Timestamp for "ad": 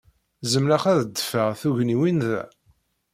0.91-0.97